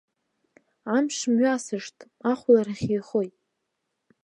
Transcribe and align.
Амш 0.95 1.17
мҩасышт, 1.33 1.97
ахәларахь 2.31 2.85
еихоит. 2.93 3.35